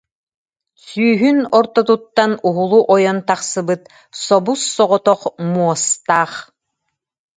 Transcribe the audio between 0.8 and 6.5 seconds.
Сүүһүн ортотуттан уһулу ойон тахсыбыт собус-соҕотох муостаах